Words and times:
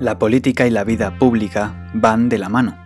La 0.00 0.18
política 0.18 0.66
y 0.66 0.70
la 0.70 0.82
vida 0.82 1.18
pública 1.18 1.90
van 1.92 2.30
de 2.30 2.38
la 2.38 2.48
mano. 2.48 2.82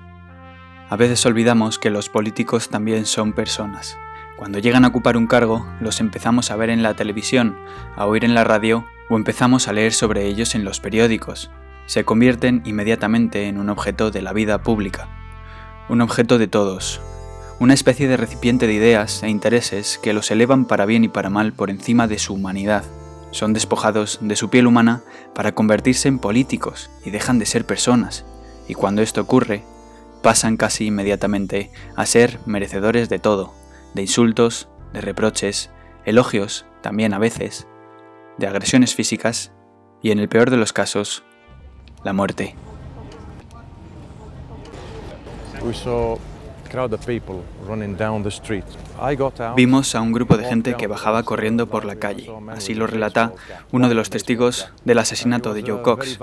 A 0.91 0.97
veces 0.97 1.25
olvidamos 1.25 1.79
que 1.79 1.89
los 1.89 2.09
políticos 2.09 2.71
también 2.71 3.07
son 3.07 3.35
personas. 3.35 3.97
Cuando 4.37 4.59
llegan 4.59 4.85
a 4.85 4.89
ocupar 4.89 5.17
un 5.17 5.29
cargo, 5.29 5.65
los 5.81 6.01
empezamos 6.01 6.51
a 6.51 6.57
ver 6.57 6.71
en 6.71 6.83
la 6.83 6.95
televisión, 6.95 7.57
a 7.95 8.07
oír 8.07 8.25
en 8.25 8.35
la 8.35 8.43
radio 8.43 8.85
o 9.09 9.15
empezamos 9.15 9.69
a 9.69 9.73
leer 9.73 9.93
sobre 9.93 10.27
ellos 10.27 10.57
en 10.57 10.65
los 10.65 10.81
periódicos. 10.81 11.53
Se 11.87 12.05
convierten 12.05 12.63
inmediatamente 12.65 13.47
en 13.47 13.59
un 13.59 13.71
objeto 13.71 14.11
de 14.11 14.21
la 14.21 14.33
vida 14.33 14.65
pública. 14.65 15.07
Un 15.89 16.01
objeto 16.01 16.37
de 16.37 16.49
todos. 16.49 17.01
Una 17.61 17.75
especie 17.75 18.09
de 18.09 18.17
recipiente 18.17 18.67
de 18.67 18.75
ideas 18.75 19.23
e 19.23 19.29
intereses 19.29 20.01
que 20.03 20.15
los 20.15 20.33
elevan 20.33 20.65
para 20.65 20.85
bien 20.85 21.05
y 21.05 21.09
para 21.09 21.31
mal 21.31 21.53
por 21.53 21.71
encima 21.71 22.09
de 22.09 22.19
su 22.19 22.35
humanidad 22.35 22.83
son 23.35 23.53
despojados 23.53 24.21
de 24.23 24.37
su 24.37 24.49
piel 24.49 24.69
humana 24.69 25.03
para 25.35 25.57
convertirse 25.57 26.07
en 26.07 26.21
políticos 26.21 26.89
y 27.05 27.11
dejan 27.11 27.41
de 27.41 27.47
ser 27.47 27.67
personas, 27.67 28.25
y 28.69 28.75
cuando 28.75 29.03
esto 29.03 29.21
ocurre, 29.21 29.65
pasan 30.23 30.57
casi 30.57 30.87
inmediatamente 30.87 31.73
a 31.97 32.07
ser 32.07 32.39
merecedores 32.47 33.09
de 33.09 33.19
todo, 33.19 33.53
de 33.95 34.03
insultos, 34.03 34.69
de 34.93 35.01
reproches, 35.01 35.71
elogios, 36.05 36.65
también 36.81 37.13
a 37.13 37.19
veces, 37.19 37.67
de 38.39 38.47
agresiones 38.47 38.95
físicas 38.95 39.51
y 40.01 40.13
en 40.13 40.21
el 40.21 40.29
peor 40.29 40.51
de 40.51 40.57
los 40.57 40.73
casos, 40.73 41.25
la 42.05 42.13
muerte. 42.13 42.55
Vimos 49.57 49.95
a 49.95 50.01
un 50.01 50.13
grupo 50.13 50.37
de 50.37 50.45
gente 50.45 50.75
que 50.75 50.87
bajaba 50.87 51.23
corriendo 51.23 51.69
por 51.69 51.85
la 51.85 51.97
calle. 51.97 52.31
Así 52.51 52.75
lo 52.75 52.87
relata 52.87 53.33
uno 53.73 53.89
de 53.89 53.95
los 53.95 54.11
testigos 54.11 54.69
del 54.85 54.99
asesinato 54.99 55.55
de 55.55 55.63
Joe 55.63 55.83
Cox. 55.83 56.19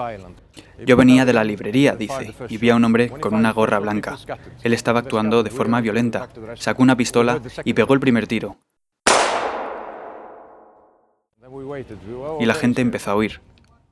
Yo 0.85 0.97
venía 0.97 1.25
de 1.25 1.33
la 1.33 1.43
librería, 1.43 1.95
dice, 1.95 2.33
y 2.49 2.58
vi 2.58 2.69
a 2.69 2.75
un 2.75 2.83
hombre 2.83 3.09
con 3.09 3.33
una 3.33 3.52
gorra 3.52 3.80
blanca. 3.80 4.17
Él 4.63 4.73
estaba 4.73 4.99
actuando 4.99 5.43
de 5.43 5.52
forma 5.52 5.80
violenta. 5.81 6.30
Sacó 6.55 6.83
una 6.83 6.97
pistola 6.97 7.39
y 7.63 7.73
pegó 7.73 7.93
el 7.93 7.99
primer 7.99 8.27
tiro. 8.27 8.58
Y 12.39 12.45
la 12.45 12.53
gente 12.53 12.81
empezó 12.81 13.11
a 13.11 13.15
huir. 13.15 13.41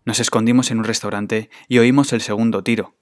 Nos 0.06 0.20
escondimos 0.20 0.72
en 0.72 0.80
un 0.80 0.86
restaurante 0.86 1.50
y 1.68 1.78
oímos 1.78 2.14
el 2.14 2.22
segundo 2.22 2.64
tiro. 2.64 2.96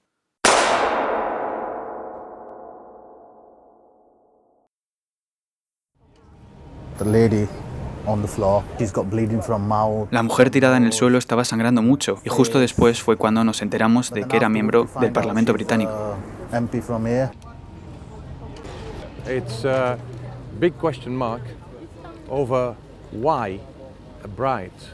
La 10.10 10.22
mujer 10.22 10.50
tirada 10.50 10.76
en 10.76 10.84
el 10.84 10.92
suelo 10.92 11.18
estaba 11.18 11.44
sangrando 11.44 11.82
mucho 11.82 12.18
y 12.24 12.28
justo 12.30 12.58
después 12.58 13.02
fue 13.02 13.16
cuando 13.16 13.44
nos 13.44 13.60
enteramos 13.62 14.10
de 14.10 14.24
que 14.24 14.36
era 14.36 14.48
miembro 14.48 14.88
del 15.00 15.12
Parlamento 15.12 15.52
británico. 15.52 15.92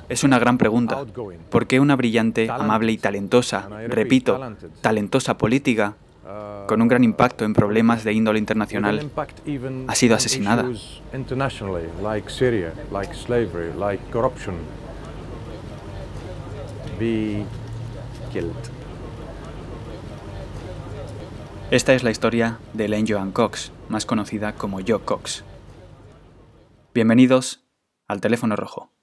Es 0.08 0.24
una 0.24 0.38
gran 0.38 0.58
pregunta. 0.58 1.04
¿Por 1.50 1.66
qué 1.66 1.80
una 1.80 1.96
brillante, 1.96 2.50
amable 2.50 2.92
y 2.92 2.98
talentosa, 2.98 3.68
repito, 3.88 4.40
talentosa 4.80 5.38
política 5.38 5.96
con 6.66 6.80
un 6.80 6.88
gran 6.88 7.04
impacto 7.04 7.44
en 7.44 7.52
problemas 7.52 8.04
de 8.04 8.12
índole 8.12 8.38
internacional, 8.38 9.10
ha 9.88 9.94
sido 9.94 10.16
asesinada. 10.16 10.64
Esta 21.70 21.94
es 21.94 22.04
la 22.04 22.10
historia 22.10 22.58
de 22.72 22.84
Elaine 22.84 23.12
Joan 23.12 23.32
Cox, 23.32 23.72
más 23.88 24.06
conocida 24.06 24.54
como 24.54 24.78
Jo 24.86 25.00
Cox. 25.00 25.44
Bienvenidos 26.94 27.64
al 28.06 28.20
teléfono 28.20 28.54
rojo. 28.54 28.93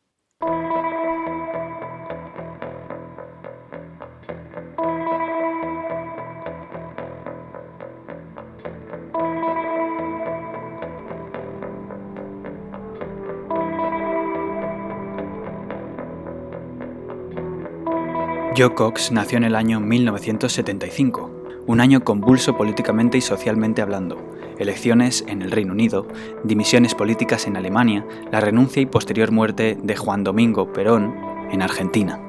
Joe 18.56 18.74
Cox 18.74 19.14
nació 19.14 19.38
en 19.38 19.46
el 19.46 19.56
año 19.56 19.80
1975, 19.80 21.32
un 21.68 21.80
año 21.80 22.04
convulso 22.04 22.58
políticamente 22.58 23.18
y 23.18 23.22
socialmente 23.22 23.82
hablando. 23.82 24.18
Elecciones 24.60 25.24
en 25.26 25.42
el 25.42 25.52
Reino 25.52 25.72
Unido, 25.72 26.06
dimisiones 26.44 26.94
políticas 26.94 27.48
en 27.48 27.56
Alemania, 27.56 28.06
la 28.30 28.42
renuncia 28.42 28.82
y 28.82 28.88
posterior 28.88 29.32
muerte 29.32 29.78
de 29.82 29.96
Juan 29.96 30.26
Domingo 30.26 30.74
Perón 30.74 31.16
en 31.50 31.62
Argentina. 31.62 32.20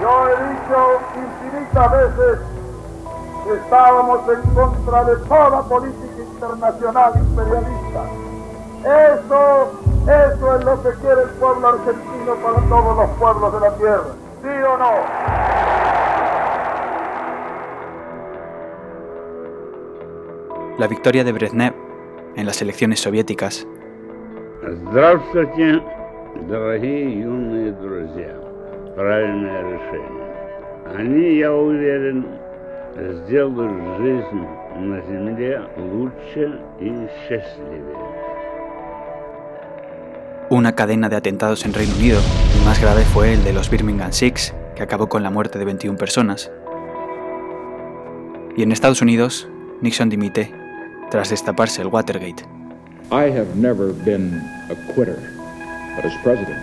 Yo 0.00 0.28
he 0.28 0.48
dicho 0.48 1.00
infinitas 1.16 1.90
veces 1.90 2.38
que 3.44 3.54
estábamos 3.64 4.20
en 4.28 4.54
contra 4.54 5.04
de 5.06 5.16
toda 5.26 5.68
política 5.68 6.22
internacional 6.22 7.12
imperialista. 7.16 8.04
Eso 8.84 9.89
eso 10.07 10.55
es 10.55 10.65
lo 10.65 10.83
que 10.83 10.89
quiere 11.01 11.21
el 11.23 11.29
pueblo 11.39 11.67
argentino 11.67 12.35
para 12.43 12.57
todos 12.69 12.97
los 12.97 13.09
pueblos 13.17 13.53
de 13.53 13.59
la 13.59 13.77
tierra. 13.77 14.03
¿Sí 14.41 14.47
o 14.47 14.77
no? 14.77 14.91
La 20.77 20.87
victoria 20.87 21.23
de 21.23 21.31
Brezhnev 21.31 21.73
en 22.35 22.45
las 22.45 22.61
elecciones 22.61 22.99
soviéticas. 22.99 23.65
Здравствуйте, 24.61 25.81
дорогие 26.47 27.21
юные 27.21 27.71
друзья. 27.71 28.35
Правильное 28.95 29.61
решение. 29.61 30.25
Они, 30.97 31.37
я 31.37 31.51
уверен, 31.51 32.25
сделают 32.95 33.97
жизнь 33.97 34.47
на 34.75 35.01
Земле 35.01 35.61
лучше 35.77 36.59
и 36.79 37.07
счастливее. 37.27 38.28
una 40.50 40.74
cadena 40.74 41.08
de 41.08 41.14
atentados 41.14 41.64
en 41.64 41.72
Reino 41.72 41.94
Unido. 41.94 42.20
El 42.58 42.64
más 42.64 42.80
grave 42.80 43.04
fue 43.04 43.34
el 43.34 43.44
de 43.44 43.52
los 43.52 43.70
Birmingham 43.70 44.12
Six, 44.12 44.52
que 44.74 44.82
acabó 44.82 45.08
con 45.08 45.22
la 45.22 45.30
muerte 45.30 45.60
de 45.60 45.64
21 45.64 45.96
personas. 45.96 46.50
Y 48.56 48.64
en 48.64 48.72
Estados 48.72 49.00
Unidos, 49.00 49.48
Nixon 49.80 50.10
dimite 50.10 50.52
tras 51.08 51.30
destaparse 51.30 51.82
el 51.82 51.88
Watergate. 51.88 52.44
I 53.12 53.30
have 53.30 53.54
never 53.54 53.92
been 53.92 54.42
a 54.70 54.92
quitter, 54.92 55.18
but 55.94 56.04
as 56.04 56.12
president, 56.24 56.62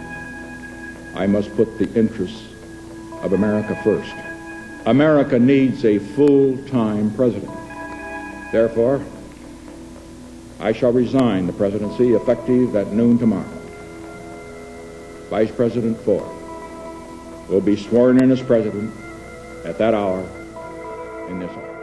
I 1.16 1.26
must 1.26 1.50
put 1.56 1.68
the 1.78 1.88
interests 1.98 2.44
of 3.24 3.32
America 3.32 3.74
first. 3.84 4.14
America 4.86 5.40
needs 5.40 5.86
a 5.86 6.00
full-time 6.16 7.12
president. 7.16 7.52
Therefore, 8.52 9.02
I 10.60 10.74
shall 10.74 10.92
resign 10.92 11.48
the 11.48 11.54
presidency 11.54 12.14
effective 12.14 12.76
at 12.76 12.92
noon 12.94 13.18
tomorrow. 13.18 13.57
Vice 15.30 15.52
President 15.52 15.98
Ford 16.06 16.24
will 17.50 17.62
be 17.62 17.76
sworn 17.76 18.22
in 18.24 18.32
as 18.32 18.42
president 18.42 18.92
at 19.66 19.78
that 19.78 19.94
hour 19.94 20.24
in 21.30 21.40
this 21.40 21.50
office. 21.52 21.78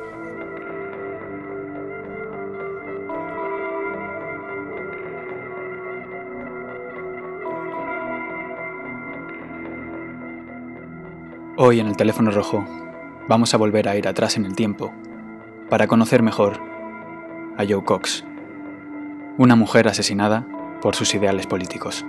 Hoy 11.57 11.81
en 11.81 11.87
el 11.87 11.97
teléfono 11.97 12.31
rojo 12.31 12.65
vamos 13.29 13.55
a 13.55 13.59
volver 13.59 13.89
a 13.89 13.97
ir 13.97 14.09
atrás 14.09 14.37
en 14.37 14.45
el 14.45 14.55
tiempo 14.55 14.93
para 15.71 15.87
conocer 15.87 16.23
mejor 16.23 16.61
a 17.57 17.65
Joe 17.69 17.85
Cox, 17.85 18.25
una 19.39 19.55
mujer 19.55 19.87
asesinada 19.89 20.47
por 20.83 20.97
sus 20.97 21.15
ideales 21.15 21.47
políticos. 21.47 22.05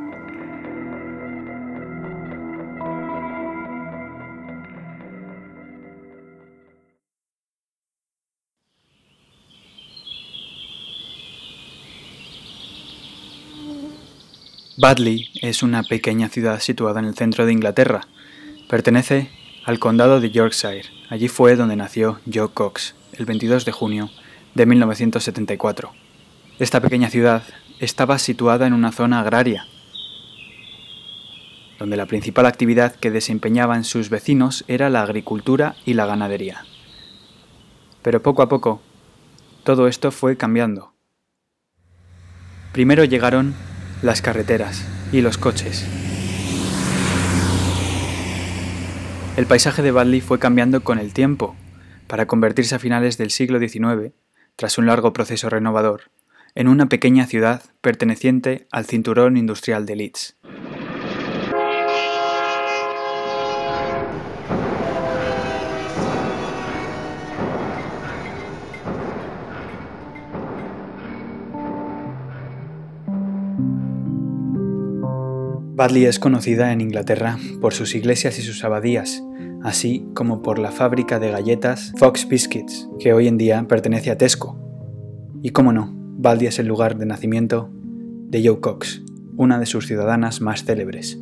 Badley 14.78 15.30
es 15.42 15.64
una 15.64 15.84
pequeña 15.84 16.28
ciudad 16.28 16.60
situada 16.60 17.00
en 17.00 17.06
el 17.06 17.16
centro 17.16 17.46
de 17.46 17.54
Inglaterra. 17.54 18.08
Pertenece 18.68 19.30
al 19.64 19.80
condado 19.80 20.20
de 20.20 20.32
Yorkshire. 20.32 20.84
Allí 21.10 21.30
fue 21.30 21.56
donde 21.56 21.78
nació 21.78 22.20
Joe 22.32 22.50
Cox, 22.54 22.94
el 23.14 23.26
22 23.26 23.64
de 23.64 23.72
junio 23.72 24.10
de 24.54 24.66
1974. 24.66 25.94
Esta 26.60 26.82
pequeña 26.82 27.10
ciudad 27.10 27.44
estaba 27.80 28.20
situada 28.20 28.68
en 28.68 28.74
una 28.74 28.92
zona 28.92 29.22
agraria. 29.22 29.66
donde 31.78 31.98
la 31.98 32.06
principal 32.06 32.46
actividad 32.46 32.96
que 32.96 33.12
desempeñaban 33.12 33.84
sus 33.84 34.10
vecinos 34.10 34.64
era 34.70 34.90
la 34.90 35.02
agricultura 35.02 35.76
y 35.84 35.94
la 35.94 36.06
ganadería. 36.06 36.64
Pero 38.02 38.24
poco 38.24 38.42
a 38.42 38.48
poco, 38.48 38.82
todo 39.66 39.90
esto 39.90 40.12
fue 40.12 40.38
cambiando. 40.38 40.94
Primero 42.72 43.04
llegaron 43.04 43.56
las 44.02 44.22
carreteras 44.22 44.86
y 45.12 45.22
los 45.22 45.38
coches. 45.38 45.86
El 49.38 49.46
paisaje 49.46 49.82
de 49.82 49.92
Badley 49.92 50.22
fue 50.22 50.40
cambiando 50.40 50.82
con 50.82 51.00
el 51.00 51.14
tiempo, 51.14 51.56
para 52.08 52.26
convertirse 52.28 52.76
a 52.76 52.80
finales 52.80 53.18
del 53.18 53.32
siglo 53.32 53.60
XIX, 53.60 54.14
tras 54.56 54.78
un 54.78 54.86
largo 54.86 55.14
proceso 55.14 55.50
renovador, 55.50 56.04
en 56.54 56.68
una 56.68 56.88
pequeña 56.88 57.26
ciudad 57.26 57.64
perteneciente 57.82 58.68
al 58.72 58.86
cinturón 58.86 59.38
industrial 59.38 59.86
de 59.86 59.96
Leeds. 59.96 60.38
Badley 75.78 76.06
es 76.06 76.20
conocida 76.20 76.72
en 76.72 76.80
Inglaterra 76.80 77.38
por 77.60 77.74
sus 77.74 77.96
iglesias 77.96 78.40
y 78.40 78.44
sus 78.44 78.64
abadías, 78.64 79.22
así 79.62 80.06
como 80.14 80.42
por 80.42 80.58
la 80.58 80.72
fábrica 80.72 81.20
de 81.20 81.32
galletas 81.32 81.92
Fox 81.98 82.30
Biscuits, 82.30 82.88
que 82.98 83.12
hoy 83.12 83.28
en 83.28 83.38
día 83.38 83.62
pertenece 83.68 84.10
a 84.10 84.18
Tesco. 84.18 84.58
Y 85.44 85.50
cómo 85.50 85.74
no, 85.74 85.92
Badley 85.94 86.48
es 86.48 86.60
el 86.60 86.68
lugar 86.68 86.98
de 86.98 87.06
nacimiento 87.06 87.70
de 87.74 88.48
Joe 88.48 88.62
Cox, 88.62 89.04
una 89.36 89.60
de 89.60 89.66
sus 89.66 89.86
ciudadanas 89.86 90.40
más 90.40 90.64
célebres. 90.64 91.20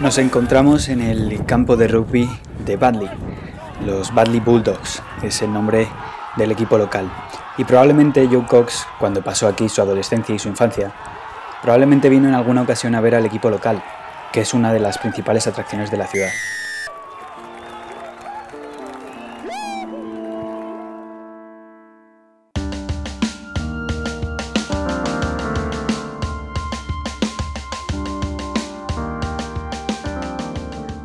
Nos 0.00 0.16
encontramos 0.16 0.88
en 0.88 1.02
el 1.02 1.44
campo 1.44 1.76
de 1.76 1.86
rugby 1.86 2.26
de 2.64 2.78
Badley. 2.78 3.10
Los 3.84 4.14
Badley 4.14 4.40
Bulldogs 4.40 5.02
es 5.22 5.42
el 5.42 5.52
nombre 5.52 5.88
del 6.38 6.52
equipo 6.52 6.78
local. 6.78 7.12
Y 7.58 7.64
probablemente 7.64 8.26
Joe 8.26 8.46
Cox, 8.46 8.86
cuando 8.98 9.22
pasó 9.22 9.46
aquí 9.46 9.68
su 9.68 9.82
adolescencia 9.82 10.34
y 10.34 10.38
su 10.38 10.48
infancia, 10.48 10.90
probablemente 11.60 12.08
vino 12.08 12.28
en 12.28 12.34
alguna 12.34 12.62
ocasión 12.62 12.94
a 12.94 13.02
ver 13.02 13.14
al 13.14 13.26
equipo 13.26 13.50
local, 13.50 13.82
que 14.32 14.40
es 14.40 14.54
una 14.54 14.72
de 14.72 14.80
las 14.80 14.96
principales 14.96 15.46
atracciones 15.46 15.90
de 15.90 15.98
la 15.98 16.06
ciudad. 16.06 16.30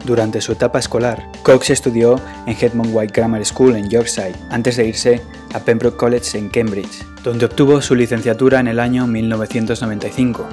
Durante 0.06 0.40
su 0.40 0.52
etapa 0.52 0.78
escolar, 0.78 1.32
Cox 1.42 1.72
estudió 1.72 2.22
en 2.46 2.56
Hetmond 2.56 2.92
White 2.94 3.12
Grammar 3.12 3.44
School 3.44 3.76
en 3.76 3.90
Yorkshire, 3.90 4.36
antes 4.52 4.78
de 4.78 4.88
irse 4.88 5.20
a 5.52 5.60
Pembroke 5.60 5.98
College 5.98 6.38
en 6.38 6.50
Cambridge, 6.50 7.04
donde 7.24 7.46
obtuvo 7.46 7.82
su 7.82 7.96
licenciatura 7.96 8.60
en 8.60 8.68
el 8.68 8.80
año 8.80 9.08
1995. 9.08 10.46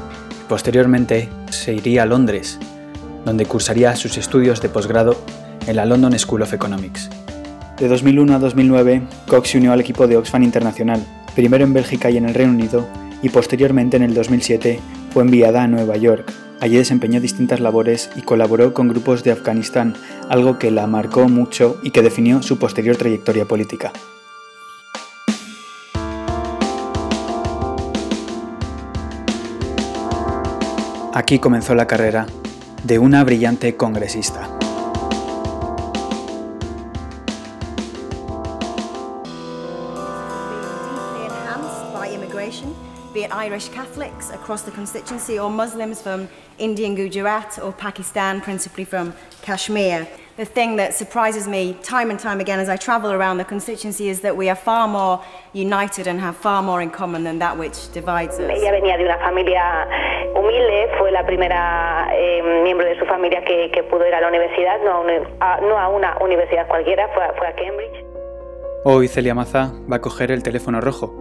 Posteriormente 0.49 1.28
se 1.50 1.75
iría 1.75 2.04
a 2.04 2.06
Londres, 2.06 2.58
donde 3.26 3.44
cursaría 3.44 3.94
sus 3.94 4.16
estudios 4.16 4.62
de 4.62 4.70
posgrado 4.70 5.19
en 5.66 5.76
la 5.76 5.84
London 5.84 6.19
School 6.19 6.40
of 6.40 6.54
Economics. 6.54 7.10
De 7.78 7.88
2001 7.88 8.34
a 8.34 8.38
2009, 8.38 9.02
Cox 9.26 9.50
se 9.50 9.58
unió 9.58 9.72
al 9.72 9.81
equipo 9.82 10.06
de 10.06 10.16
Oxfam 10.16 10.44
Internacional, 10.44 11.04
primero 11.34 11.64
en 11.64 11.75
Bélgica 11.75 12.08
y 12.08 12.16
en 12.16 12.26
el 12.26 12.34
Reino 12.34 12.52
Unido, 12.52 12.88
y 13.20 13.28
posteriormente 13.28 13.99
en 13.99 14.02
el 14.02 14.14
2007 14.14 14.81
fue 15.12 15.23
enviada 15.23 15.62
a 15.62 15.69
Nueva 15.69 15.97
York, 15.97 16.32
Allí 16.62 16.76
desempeñó 16.76 17.20
distintas 17.20 17.59
labores 17.59 18.09
y 18.14 18.23
colaboró 18.23 18.73
con 18.73 18.87
grupos 18.87 19.25
de 19.25 19.32
Afganistán, 19.32 19.97
algo 20.29 20.61
que 20.61 20.70
la 20.70 20.87
marcó 20.87 21.29
mucho 21.29 21.76
y 21.82 21.91
que 21.91 22.03
definió 22.03 22.41
su 22.41 22.56
posterior 22.56 22.97
trayectoria 22.97 23.47
política. 23.47 23.91
Aquí 31.12 31.41
comenzó 31.41 31.75
la 31.75 31.88
carrera 31.88 32.26
de 32.85 33.00
una 33.00 33.25
brillante 33.25 33.76
congresista. 33.76 34.49
Be 43.12 43.25
it 43.25 43.35
Irish 43.35 43.69
Catholics 43.69 44.31
across 44.31 44.62
the 44.62 44.70
constituency 44.70 45.38
or 45.38 45.50
Muslims 45.50 46.00
from 46.00 46.29
Indian 46.59 46.94
Gujarat 46.94 47.59
or 47.62 47.73
Pakistan, 47.73 48.41
principally 48.41 48.85
from 48.85 49.12
Kashmir. 49.43 50.09
The 50.37 50.47
thing 50.47 50.76
that 50.76 50.94
surprises 50.94 51.47
me 51.47 51.76
time 51.82 52.11
and 52.11 52.19
time 52.19 52.41
again 52.41 52.59
as 52.59 52.70
I 52.70 52.76
travel 52.76 53.12
around 53.12 53.37
the 53.37 53.44
constituency 53.44 54.09
is 54.09 54.20
that 54.23 54.35
we 54.35 54.49
are 54.49 54.56
far 54.56 54.88
more 54.88 55.23
united 55.53 56.06
and 56.06 56.19
have 56.20 56.37
far 56.37 56.62
more 56.62 56.81
in 56.81 56.91
common 56.91 57.23
than 57.25 57.38
that 57.41 57.59
which 57.59 57.93
divides 57.93 58.38
us. 58.38 58.50
Ella 58.50 58.73
venía 58.73 58.97
de 58.97 59.05
una 59.05 59.19
familia 59.19 59.87
humilde, 60.35 60.88
fue 60.99 61.11
la 61.11 61.26
primera 61.26 62.09
eh, 62.14 62.62
miembro 62.64 62.87
de 62.87 62.99
su 62.99 63.05
familia 63.05 63.44
que, 63.44 63.70
que, 63.73 63.82
pudo 63.82 64.06
ir 64.06 64.14
a 64.14 64.23
la 64.23 64.29
universidad, 64.29 64.81
no 64.82 64.93
a, 64.93 65.00
una, 65.00 65.12
a, 65.41 65.61
no 65.61 65.79
a 65.79 65.88
una 65.88 66.17
universidad 66.20 66.67
cualquiera, 66.67 67.09
fue, 67.09 67.25
fue 67.37 67.47
a 67.47 67.55
Cambridge. 67.55 68.06
Hoy 68.85 69.09
Celia 69.09 69.35
Maza 69.35 69.70
va 69.91 69.97
a 69.97 70.00
coger 70.00 70.32
el 70.32 70.43
teléfono 70.43 70.81
rojo 70.81 71.14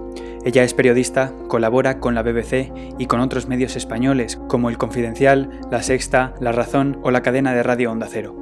ella 0.44 0.64
es 0.64 0.74
periodista, 0.74 1.32
colabora 1.48 2.00
con 2.00 2.16
la 2.16 2.24
BBC 2.24 2.74
y 2.98 3.06
con 3.06 3.20
otros 3.20 3.48
medios 3.48 3.76
españoles 3.76 4.42
como 4.48 4.70
El 4.70 4.80
Confidencial, 4.80 5.52
La 5.70 5.84
Sexta, 5.84 6.34
La 6.40 6.52
Razón 6.52 7.00
o 7.04 7.12
la 7.12 7.22
cadena 7.22 7.54
de 7.54 7.62
radio 7.62 7.92
Onda 7.92 8.08
Cero. 8.10 8.36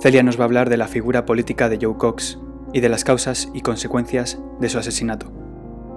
Celia 0.00 0.24
nos 0.24 0.38
va 0.38 0.42
a 0.42 0.46
hablar 0.46 0.68
de 0.68 0.76
la 0.76 0.88
figura 0.88 1.24
política 1.24 1.68
de 1.68 1.78
Joe 1.80 1.96
Cox 1.96 2.40
y 2.72 2.80
de 2.80 2.88
las 2.88 3.04
causas 3.04 3.48
y 3.54 3.60
consecuencias 3.60 4.42
de 4.58 4.68
su 4.68 4.78
asesinato. 4.78 5.26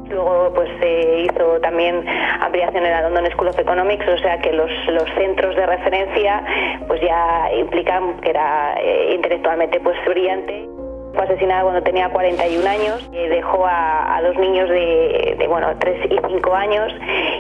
Luego 0.07 0.53
pues 0.53 0.69
se 0.79 1.21
hizo 1.21 1.59
también 1.61 2.05
ampliación 2.41 2.85
en 2.85 2.91
la 2.91 3.01
London 3.09 3.25
School 3.31 3.47
of 3.47 3.59
Economics, 3.59 4.07
o 4.07 4.17
sea 4.19 4.39
que 4.39 4.53
los, 4.53 4.69
centros 5.17 5.55
de 5.55 5.65
referencia 5.65 6.43
pues 6.87 7.01
ya 7.01 7.49
implican 7.59 8.21
que 8.21 8.29
era 8.29 8.75
eh, 8.79 9.15
intelectualmente 9.15 9.79
pues 9.79 9.97
brillante. 10.07 10.67
Fue 11.13 11.23
asesinada 11.23 11.63
cuando 11.63 11.81
tenía 11.81 12.09
41 12.09 12.69
años, 12.69 13.09
eh, 13.13 13.29
dejó 13.29 13.65
a, 13.65 14.21
dos 14.21 14.37
niños 14.37 14.69
de, 14.69 15.45
bueno, 15.47 15.67
3 15.79 16.11
y 16.11 16.19
5 16.27 16.53
años 16.53 16.93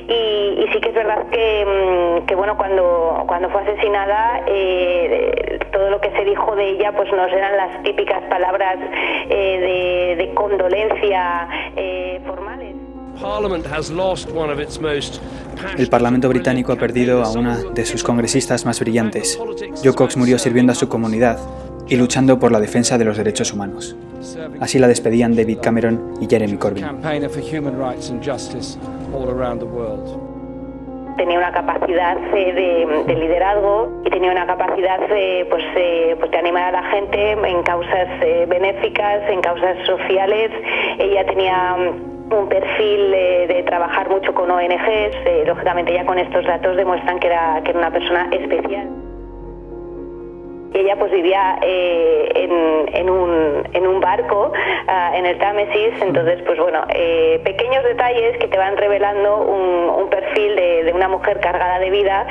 y, 0.07 0.65
sí 0.73 0.79
que 0.79 0.89
es 0.89 0.95
verdad 0.95 1.25
que, 1.29 2.25
mm, 2.25 2.35
bueno, 2.35 2.57
cuando, 2.57 3.23
cuando 3.27 3.49
fue 3.49 3.61
asesinada 3.61 4.41
eh, 4.47 5.59
todo 5.71 5.89
lo 5.89 6.01
que 6.01 6.09
se 6.11 6.25
dijo 6.25 6.55
de 6.55 6.69
ella 6.69 6.93
pues 6.93 7.11
no 7.11 7.25
eran 7.25 7.57
las 7.57 7.83
típicas 7.83 8.23
palabras 8.23 8.77
eh, 9.29 10.15
de, 10.17 10.23
de, 10.23 10.33
condolencia 10.33 11.47
formales. 12.25 12.75
El 15.77 15.89
Parlamento 15.89 16.29
británico 16.29 16.71
ha 16.71 16.77
perdido 16.77 17.23
a 17.23 17.31
una 17.31 17.57
de 17.57 17.85
sus 17.85 18.03
congresistas 18.03 18.65
más 18.65 18.79
brillantes. 18.79 19.37
Joe 19.83 19.93
Cox 19.93 20.15
murió 20.15 20.39
sirviendo 20.39 20.71
a 20.71 20.75
su 20.75 20.87
comunidad 20.87 21.37
y 21.89 21.97
luchando 21.97 22.39
por 22.39 22.51
la 22.51 22.59
defensa 22.59 22.97
de 22.97 23.05
los 23.05 23.17
derechos 23.17 23.51
humanos. 23.51 23.95
Así 24.61 24.77
la 24.79 24.87
despedían 24.87 25.35
David 25.35 25.59
Cameron 25.61 26.13
y 26.21 26.27
Jeremy 26.29 26.57
Corbyn. 26.57 26.85
Tenía 31.17 31.37
una 31.37 31.51
capacidad 31.51 32.17
eh, 32.33 33.03
de, 33.05 33.15
liderazgo 33.15 34.01
y 34.05 34.09
tenía 34.09 34.31
una 34.31 34.45
capacidad 34.45 34.99
de, 35.09 35.45
pues, 35.49 35.63
eh, 35.75 36.15
pues, 36.17 36.31
de 36.31 36.37
animar 36.37 36.73
a 36.73 36.81
la 36.81 36.83
gente 36.91 37.31
en 37.31 37.63
causas 37.63 38.07
eh, 38.21 38.45
benéficas, 38.47 39.29
en 39.29 39.41
causas 39.41 39.75
sociales. 39.85 40.51
Ella 40.97 41.25
tenía 41.25 41.75
mm, 41.75 42.33
un 42.33 42.47
perfil 42.47 43.11
de 43.11 43.63
trabajar 43.65 44.09
mucho 44.09 44.33
con 44.33 44.49
ONGs. 44.49 45.45
lógicamente 45.45 45.93
ya 45.93 46.05
con 46.05 46.19
estos 46.19 46.45
datos 46.45 46.77
demuestran 46.77 47.19
que 47.19 47.27
era, 47.27 47.61
que 47.63 47.71
era 47.71 47.79
una 47.79 47.91
persona 47.91 48.29
especial 48.31 49.08
ella 50.73 50.95
pues 50.97 51.11
vivía 51.11 51.57
eh, 51.61 52.29
en, 52.35 53.09
un, 53.09 53.99
barco 53.99 54.51
uh, 54.53 55.15
en 55.15 55.25
el 55.25 55.37
Támesis, 55.39 56.01
entonces 56.01 56.41
pues 56.45 56.57
bueno, 56.57 56.85
eh, 56.89 57.41
pequeños 57.43 57.83
detalles 57.83 58.37
que 58.37 58.47
te 58.47 58.57
van 58.57 58.77
revelando 58.77 59.37
un, 59.37 60.09
perfil 60.09 60.55
de, 60.55 60.91
una 60.93 61.07
mujer 61.07 61.39
cargada 61.39 61.79
de 61.79 61.89
vida 61.89 62.25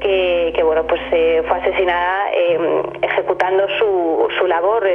que, 0.00 0.60
bueno 0.64 0.84
pues 0.86 1.00
eh, 1.12 1.42
fue 1.46 1.58
asesinada 1.58 2.30
em, 2.32 2.82
ejecutando 3.02 3.66
su, 3.78 4.46
labor, 4.46 4.88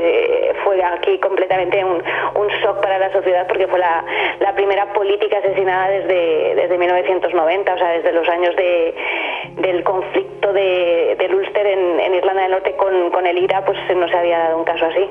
fue 0.64 0.84
aquí 0.84 1.18
completamente 1.20 1.84
un, 1.84 2.04
un, 2.36 2.48
shock 2.62 2.82
para 2.82 2.98
la 2.98 3.12
sociedad 3.14 3.48
porque 3.48 3.68
fue 3.68 3.80
la, 3.80 4.04
la 4.40 4.54
primera 4.54 4.92
política 4.92 5.38
asesinada 5.38 5.90
desde, 5.90 6.56
desde 6.56 6.78
1990, 6.78 7.74
o 7.74 7.78
sea 7.78 7.90
desde 7.92 8.12
los 8.12 8.28
años 8.28 8.56
de 8.56 8.94
del 9.62 9.84
conflicto 9.84 10.54
de, 10.54 11.16
del 11.18 11.36
Ulster 11.36 11.66
en, 11.66 12.14
Irlanda 12.14 12.44
del 12.44 12.52
Norte 12.52 12.76
con, 12.76 13.12
con 13.12 13.26
el 13.26 13.38
IRA, 13.38 13.66
pues 13.66 13.78
no 13.96 14.08
se 14.08 14.16
había 14.16 14.40
dado 14.40 14.60
un 14.60 14.66
caso 14.66 14.86
así. 14.86 15.10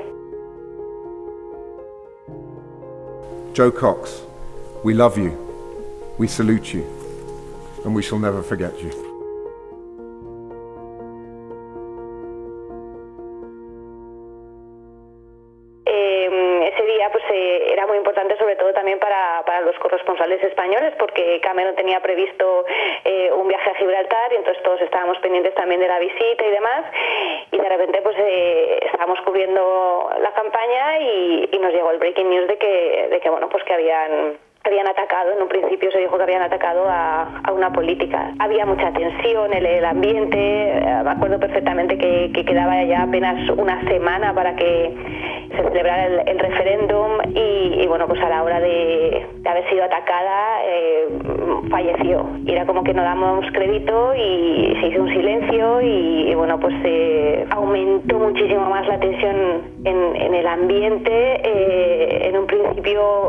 Joe 3.55 3.71
Cox, 3.71 4.23
we 4.83 4.93
love 4.93 5.17
you, 5.17 5.31
we 6.17 6.27
salute 6.27 6.73
you, 6.73 6.83
and 7.85 7.95
we 7.95 8.01
shall 8.01 8.19
never 8.19 8.43
forget 8.43 8.77
you. 8.81 9.04
Los 19.63 19.77
corresponsales 19.79 20.43
españoles 20.43 20.93
porque 20.99 21.39
Cameron 21.41 21.75
tenía 21.75 21.99
previsto 21.99 22.65
eh, 23.03 23.31
un 23.33 23.47
viaje 23.47 23.69
a 23.69 23.75
Gibraltar 23.75 24.33
y 24.33 24.35
entonces 24.35 24.61
todos 24.63 24.81
estábamos 24.81 25.17
pendientes 25.19 25.53
también 25.55 25.79
de 25.81 25.87
la 25.87 25.99
visita 25.99 26.45
y 26.45 26.51
demás. 26.51 26.85
Y 27.51 27.57
de 27.57 27.69
repente 27.69 28.01
pues 28.01 28.15
eh, 28.19 28.79
estábamos 28.83 29.19
cubriendo 29.21 30.09
la 30.21 30.31
campaña 30.33 30.99
y, 30.99 31.49
nos 31.65 31.73
llegó 31.73 31.89
el 31.89 31.97
breaking 31.97 32.29
news 32.29 32.47
de 32.47 32.57
que, 32.59 33.07
de 33.09 33.19
que 33.19 33.29
bueno 33.29 33.49
pues 33.49 33.63
que 33.63 33.73
habían 33.73 34.37
habían 34.65 34.87
atacado, 34.87 35.31
en 35.33 35.41
un 35.41 35.47
principio 35.47 35.91
se 35.91 35.99
dijo 35.99 36.17
que 36.17 36.23
habían 36.23 36.41
atacado 36.41 36.85
a, 36.87 37.41
una 37.53 37.71
política. 37.71 38.33
Había 38.39 38.65
mucha 38.65 38.91
tensión, 38.91 39.53
el, 39.53 39.65
el 39.65 39.85
ambiente, 39.85 40.37
eh, 40.37 41.01
me 41.03 41.11
acuerdo 41.11 41.39
perfectamente 41.39 41.97
que, 41.97 42.45
quedaba 42.45 42.83
ya 42.83 43.03
apenas 43.03 43.49
una 43.57 43.81
semana 43.87 44.33
para 44.33 44.55
que 44.55 44.93
se 45.49 45.63
celebrara 45.63 46.05
el, 46.05 46.39
referéndum 46.39 47.11
y, 47.33 47.87
bueno, 47.87 48.07
pues 48.07 48.21
a 48.21 48.29
la 48.29 48.43
hora 48.43 48.59
de, 48.59 49.25
haber 49.45 49.69
sido 49.69 49.83
atacada 49.83 50.63
eh, 50.65 51.07
falleció. 51.69 52.27
Y 52.45 52.51
era 52.51 52.65
como 52.65 52.83
que 52.83 52.93
no 52.93 53.03
damos 53.03 53.45
crédito 53.51 54.13
y 54.15 54.77
se 54.79 54.87
hizo 54.87 55.01
un 55.01 55.09
silencio 55.09 55.81
y, 55.81 56.35
bueno, 56.35 56.59
pues 56.59 56.75
se 56.81 57.45
aumentó 57.49 58.19
muchísimo 58.19 58.69
más 58.69 58.87
la 58.87 58.99
tensión 58.99 59.63
en, 59.85 60.35
el 60.35 60.47
ambiente. 60.47 61.11
Eh, 61.11 61.64
en 61.64 61.64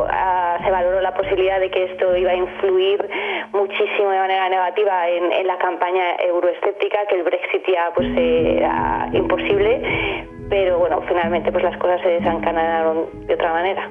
ah, 0.09 0.57
se 0.63 0.71
valoró 0.71 1.01
la 1.01 1.13
posibilidad 1.13 1.27
posibilidad 1.27 1.59
de 1.59 1.69
que 1.69 1.83
esto 1.85 2.15
iba 2.15 2.31
a 2.31 2.35
influir 2.35 3.09
muchísimo 3.53 4.09
de 4.09 4.17
manera 4.17 4.49
negativa 4.49 5.09
en, 5.09 5.47
la 5.47 5.57
campaña 5.57 6.15
euroescéptica, 6.19 7.05
que 7.09 7.15
el 7.15 7.23
Brexit 7.23 7.65
ya 7.67 7.91
pues 7.93 8.07
era 8.17 9.09
imposible, 9.13 9.81
pero 10.49 10.79
bueno, 10.79 11.01
finalmente 11.07 11.51
pues 11.51 11.63
las 11.63 11.77
cosas 11.77 12.01
se 12.01 12.09
desencanaron 12.09 13.07
de 13.27 13.33
otra 13.33 13.53
manera. 13.53 13.89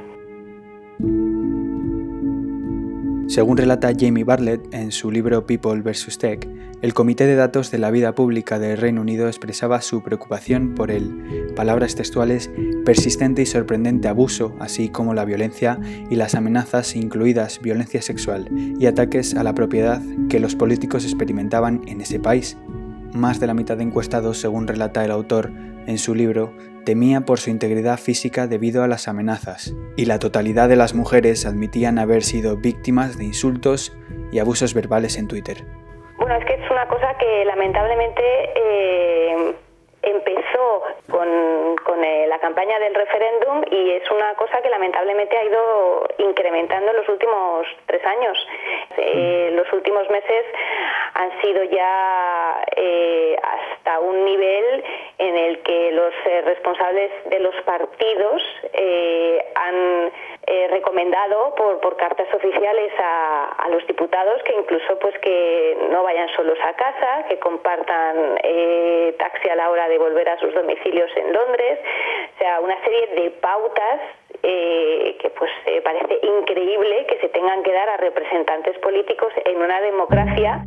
Según 3.29 3.57
relata 3.57 3.91
Jamie 3.99 4.23
Bartlett 4.23 4.73
en 4.73 4.93
su 4.93 5.11
libro 5.11 5.47
People 5.47 5.83
vs. 5.83 6.17
Tech, 6.17 6.49
el 6.81 6.95
Comité 6.95 7.27
de 7.27 7.35
Datos 7.35 7.73
de 7.73 7.79
la 7.79 7.91
Vida 7.91 8.15
Pública 8.15 8.61
del 8.61 8.79
Reino 8.79 9.01
Unido 9.01 9.27
expresaba 9.27 9.81
su 9.81 10.01
preocupación 10.01 10.77
por 10.77 10.93
el, 10.93 11.53
palabras 11.57 11.97
textuales, 11.97 12.51
persistente 12.85 13.43
y 13.43 13.47
sorprendente 13.47 14.07
abuso, 14.07 14.55
así 14.61 14.91
como 14.91 15.13
la 15.13 15.25
violencia 15.25 15.81
y 16.09 16.15
las 16.15 16.37
amenazas, 16.37 16.95
incluidas 16.95 17.61
violencia 17.61 18.01
sexual 18.01 18.49
y 18.79 18.87
ataques 18.87 19.35
a 19.35 19.43
la 19.43 19.55
propiedad 19.55 20.01
que 20.29 20.39
los 20.39 20.55
políticos 20.55 21.05
experimentaban 21.05 21.83
en 21.89 22.03
ese 22.03 22.21
país. 22.21 22.57
Más 23.13 23.41
de 23.41 23.49
la 23.49 23.55
mitad 23.55 23.77
de 23.77 23.83
encuestados, 23.83 24.39
según 24.39 24.69
relata 24.69 25.05
el 25.05 25.11
autor 25.11 25.51
en 25.87 25.99
su 25.99 26.15
libro, 26.15 26.53
temía 26.85 27.23
por 27.23 27.39
su 27.39 27.51
integridad 27.51 27.99
física 27.99 28.47
debido 28.47 28.83
a 28.83 28.89
las 28.89 29.09
amenazas, 29.09 29.75
y 29.97 30.07
la 30.07 30.19
totalidad 30.19 30.69
de 30.69 30.77
las 30.77 30.95
mujeres 30.95 31.47
admitían 31.47 31.99
haber 31.99 32.23
sido 32.23 32.57
víctimas 32.57 33.19
de 33.19 33.25
insultos 33.25 33.97
y 34.33 34.39
abusos 34.39 34.75
verbales 34.75 35.19
en 35.19 35.29
Twitter. 35.29 35.65
Bueno, 36.19 36.37
es 36.37 36.45
que 36.45 36.55
es 36.55 36.71
una 36.71 36.87
cosa 36.89 37.09
que 37.19 37.45
lamentablemente 37.45 38.23
eh, 38.57 39.55
empezó 40.07 40.83
con, 41.11 42.05
eh, 42.05 42.27
la 42.29 42.39
campaña 42.39 42.79
del 42.79 42.95
referéndum 42.95 43.63
y 43.71 43.93
es 43.93 44.11
una 44.11 44.35
cosa 44.35 44.61
que 44.63 44.71
lamentablemente 44.71 45.37
ha 45.37 45.45
ido 45.45 46.09
incrementando 46.19 46.91
en 46.91 46.97
los 46.97 47.09
últimos 47.09 47.67
tres 47.87 48.05
años. 48.05 48.39
Eh, 48.97 49.51
los 49.53 49.71
últimos 49.73 50.09
meses 50.11 50.45
han 51.15 51.41
sido 51.41 51.65
ya 51.65 52.65
eh, 52.77 53.37
hasta 53.43 53.99
un 54.01 54.25
nivel 54.25 54.85
en 55.19 55.37
el 55.37 55.63
que 55.63 55.93
los 55.93 56.13
responsables 56.45 57.11
de 57.27 57.41
los 57.41 57.55
partidos 57.63 58.43
han 59.55 60.13
recomendado 60.71 61.55
por, 61.55 61.97
cartas 61.97 62.33
oficiales 62.33 62.93
a, 62.99 63.69
los 63.71 63.87
diputados 63.87 64.43
que 64.45 64.55
incluso 64.55 64.99
pues 65.01 65.19
que 65.19 65.77
no 65.91 66.03
vayan 66.03 66.29
solos 66.37 66.59
a 66.63 66.73
casa, 66.75 67.25
que 67.29 67.39
compartan 67.39 68.39
taxi 69.19 69.49
a 69.49 69.57
la 69.57 69.71
hora 69.71 69.89
de 69.89 69.99
volver 69.99 70.29
a 70.29 70.39
sus 70.39 70.55
domicilios 70.55 71.11
en 71.17 71.33
Londres, 71.33 71.79
o 72.35 72.39
sea, 72.39 72.61
una 72.61 72.77
serie 72.85 73.07
de 73.23 73.31
pautas 73.31 74.01
eh, 74.43 75.17
que 75.21 75.31
pues 75.31 75.51
eh, 75.67 75.81
parece 75.83 76.19
increíble 76.23 77.07
que 77.09 77.19
se 77.19 77.29
tengan 77.31 77.63
que 77.63 77.73
dar 77.73 77.89
a 77.89 77.97
representantes 77.97 78.79
políticos 78.79 79.33
en 79.45 79.61
una 79.61 79.81
democracia. 79.81 80.65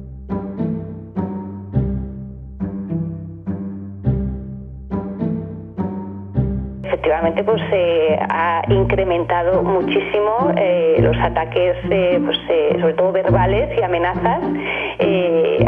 Efectivamente 6.89 7.43
pues 7.43 7.61
se 7.69 8.19
ha 8.29 8.63
incrementado 8.67 9.61
muchísimo 9.61 10.51
eh, 10.57 10.97
los 10.99 11.15
ataques 11.17 11.77
eh, 11.89 12.19
pues, 12.23 12.37
eh, 12.49 12.77
sobre 12.81 12.93
todo 12.95 13.11
verbales 13.11 13.77
y 13.77 13.83
amenazas 13.83 14.39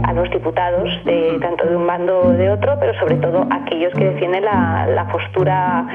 a 0.04 0.14
los 0.14 0.30
diputados 0.32 0.90
tanto 1.40 1.66
de 1.66 1.76
un 1.76 1.88
bando 1.88 2.20
o 2.20 2.30
de 2.32 2.50
otro 2.50 2.78
pero 2.80 2.94
sobre 3.00 3.16
todo 3.16 3.48
aquellos 3.50 3.94
que 3.94 4.06
defienden 4.06 4.44
la, 4.44 5.08
postura 5.12 5.86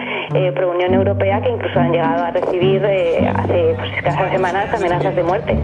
pro 0.55 0.71
Unión 0.71 0.95
Europea 0.95 1.41
que 1.43 1.51
incluso 1.51 1.79
han 1.79 1.93
llegado 1.93 2.25
a 2.25 2.31
recibir 2.31 2.85
hace 2.85 3.75
pues, 3.77 3.93
escasas 3.97 4.31
semanas 4.31 4.73
amenazas 4.75 5.15
de 5.15 5.23
muerte. 5.23 5.57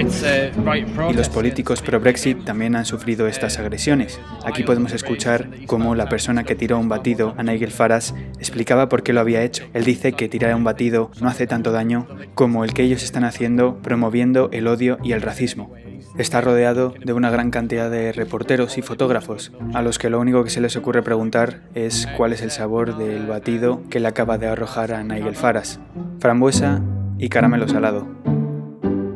Y 0.00 1.12
los 1.12 1.28
políticos 1.28 1.82
pro-Brexit 1.82 2.44
también 2.44 2.74
han 2.74 2.86
sufrido 2.86 3.26
estas 3.26 3.58
agresiones. 3.58 4.18
Aquí 4.44 4.62
podemos 4.62 4.92
escuchar 4.92 5.50
cómo 5.66 5.94
la 5.94 6.08
persona 6.08 6.44
que 6.44 6.54
tiró 6.54 6.78
un 6.78 6.88
batido 6.88 7.34
a 7.36 7.42
Nigel 7.42 7.70
Farage 7.70 8.14
explicaba 8.38 8.88
por 8.88 9.02
qué 9.02 9.12
lo 9.12 9.20
había 9.20 9.42
hecho. 9.42 9.64
Él 9.74 9.84
dice 9.84 10.12
que 10.12 10.28
tirar 10.28 10.54
un 10.54 10.64
batido 10.64 11.10
no 11.20 11.28
hace 11.28 11.46
tanto 11.46 11.70
daño 11.70 12.06
como 12.34 12.64
el 12.64 12.72
que 12.72 12.82
ellos 12.82 13.02
están 13.02 13.24
haciendo 13.24 13.76
promoviendo 13.82 14.48
el 14.52 14.68
odio 14.68 14.98
y 15.02 15.12
el 15.12 15.20
racismo. 15.20 15.74
Está 16.16 16.40
rodeado 16.40 16.94
de 17.04 17.12
una 17.12 17.30
gran 17.30 17.50
cantidad 17.50 17.90
de 17.90 18.12
reporteros 18.12 18.78
y 18.78 18.82
fotógrafos, 18.82 19.52
a 19.74 19.82
los 19.82 19.98
que 19.98 20.10
lo 20.10 20.18
único 20.18 20.42
que 20.44 20.50
se 20.50 20.60
les 20.60 20.76
ocurre 20.76 21.02
preguntar 21.02 21.60
es 21.74 22.08
cuál 22.16 22.32
es 22.32 22.40
el 22.40 22.50
sabor 22.50 22.96
del 22.96 23.26
batido 23.26 23.82
que 23.90 24.00
le 24.00 24.08
acaba 24.08 24.38
de 24.38 24.48
arrojar 24.48 24.92
a 24.92 25.04
Nigel 25.04 25.36
Farage. 25.36 25.78
Frambuesa 26.18 26.80
y 27.18 27.28
caramelo 27.28 27.68
salado 27.68 28.39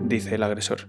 dice 0.05 0.35
el 0.35 0.43
agresor. 0.43 0.89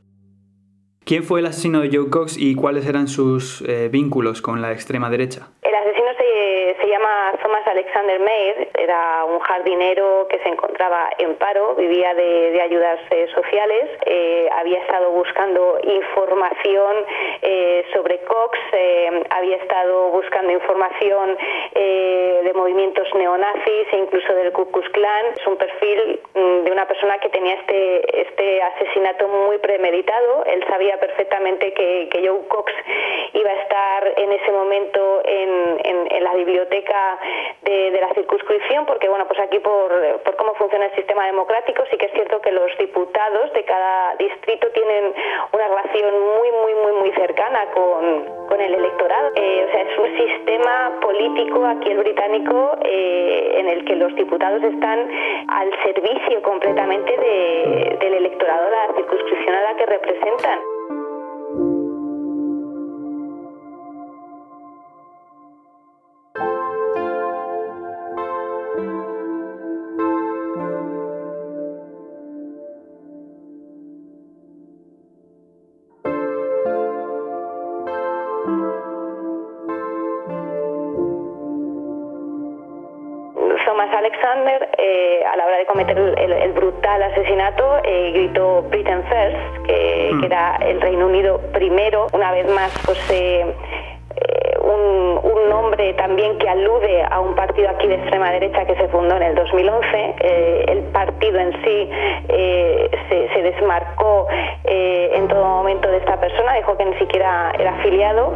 ¿Quién 1.06 1.24
fue 1.24 1.40
el 1.40 1.46
asesino 1.46 1.82
de 1.82 1.96
Joe 1.96 2.10
Cox 2.10 2.36
y 2.38 2.56
cuáles 2.56 2.88
eran 2.88 3.08
sus 3.08 3.62
eh, 3.68 3.90
vínculos 3.90 4.42
con 4.42 4.62
la 4.62 4.72
extrema 4.72 5.10
derecha? 5.10 5.50
El 5.62 5.76
asesino 5.76 6.08
se, 6.18 6.82
se 6.82 6.88
llama 6.88 7.34
Thomas 7.44 7.68
Alexander 7.96 8.20
Mayer, 8.20 8.68
era 8.78 9.24
un 9.24 9.40
jardinero 9.40 10.28
que 10.30 10.38
se 10.40 10.50
encontraba 10.50 11.12
en 11.18 11.36
paro, 11.36 11.76
vivía 11.76 12.14
de, 12.14 12.60
ayudas 12.62 13.00
eh, 13.10 13.28
sociales, 13.34 13.90
eh, 14.06 14.50
había 14.52 14.80
estado 14.80 15.12
buscando 15.12 15.80
información 15.82 17.06
eh, 17.42 17.86
sobre 17.94 18.20
Cox, 18.20 18.60
había 19.30 19.56
estado 19.58 20.10
buscando 20.10 20.52
información 20.52 21.38
de 21.74 22.52
movimientos 22.54 23.08
neonazis 23.16 23.88
e 23.94 23.98
incluso 23.98 24.34
del 24.34 24.52
Ku 24.52 24.70
Klux 24.72 24.90
Klan. 24.90 25.26
Es 25.38 25.48
un 25.48 25.58
perfil 25.58 26.20
mm, 26.34 26.64
de 26.64 26.72
una 26.72 26.88
persona 26.88 27.18
que 27.20 27.30
tenía 27.30 27.54
este, 27.56 28.22
este 28.22 28.62
asesinato 28.62 29.28
muy 29.28 29.58
premeditado. 29.60 30.44
Él 30.46 30.64
sabía 30.68 31.00
perfectamente 31.00 31.74
que, 31.74 32.10
que 32.12 32.28
Joe 32.28 32.48
Cox 32.48 32.74
iba 33.34 33.50
a 33.50 33.62
estar 33.62 34.14
en 34.18 34.32
ese 34.32 34.52
momento 34.52 35.22
en, 35.26 35.80
en 35.84 36.24
la 36.24 36.34
biblioteca 36.34 37.20
de, 37.62 37.85
la 37.92 38.10
circunscripción, 38.14 38.86
porque 38.86 39.10
bueno, 39.10 39.26
pues 39.28 39.40
aquí 39.40 39.60
por, 39.60 39.92
por, 40.24 40.36
cómo 40.36 40.54
funciona 40.56 40.86
el 40.86 40.96
sistema 40.96 41.26
democrático, 41.26 41.84
sí 41.90 41.98
que 41.98 42.08
es 42.08 42.14
cierto 42.14 42.40
que 42.42 42.52
los 42.52 42.76
diputados 42.78 43.54
de 43.54 43.64
cada 43.64 44.16
distrito 44.16 44.68
tienen 44.72 45.14
una 45.52 45.68
relación 45.68 46.14
muy, 46.38 46.52
muy, 46.52 46.74
muy, 46.76 46.92
muy 47.02 47.12
cercana 47.14 47.66
con, 47.72 48.48
con 48.48 48.62
el 48.62 48.74
electorado. 48.74 49.32
Eh, 49.36 49.66
o 49.68 49.72
sea, 49.72 49.82
es 49.82 49.98
un 49.98 50.18
sistema 50.18 51.00
político 51.02 51.66
aquí 51.66 51.92
el 51.92 51.98
británico 51.98 52.78
eh, 52.84 53.56
en 53.60 53.68
el 53.70 53.86
que 53.86 53.96
los 53.96 54.14
diputados 54.16 54.62
están 54.64 55.10
al 55.48 55.72
servicio 55.84 56.42
completamente 56.42 57.18
del 58.00 58.14
electorado, 58.14 58.70
la 58.70 58.94
circunscripción 58.96 59.56
a 59.56 59.62
la 59.62 59.76
que 59.76 59.86
representan. 59.86 60.75
Brutal 86.96 87.04
asesinato, 87.04 87.78
eh, 87.84 88.12
gritó 88.14 88.64
Britain 88.70 89.04
First, 89.04 89.66
que, 89.66 90.12
hmm. 90.14 90.20
que, 90.20 90.26
era 90.26 90.58
el 90.58 90.82
Reino 90.82 91.08
Unido 91.08 91.42
primero. 91.54 92.08
Una 92.14 92.32
vez 92.32 92.48
más, 92.54 92.72
pues 92.86 93.00
un, 94.62 95.50
nombre 95.50 95.94
también 95.94 96.38
que 96.38 96.50
alude 96.50 97.04
a 97.10 97.20
un 97.20 97.36
partido 97.36 97.70
aquí 97.70 97.88
de 97.88 97.96
extrema 97.96 98.32
derecha 98.32 98.66
que 98.66 98.76
se 98.76 98.88
fundó 98.90 99.16
en 99.16 99.24
el 99.24 99.36
2011. 99.36 100.16
Eh, 100.20 100.66
el 100.68 100.80
partido 100.92 101.40
en 101.40 101.52
sí 101.64 101.90
eh, 102.30 102.90
se, 103.10 103.42
desmarcó 103.42 104.28
eh, 104.66 105.12
en 105.14 105.28
todo 105.28 105.44
momento 105.46 105.90
de 105.90 105.98
esta 105.98 106.20
persona, 106.20 106.54
dijo 106.56 106.76
que 106.78 106.86
ni 106.86 106.96
siquiera 106.96 107.54
era 107.58 107.76
afiliado 107.76 108.34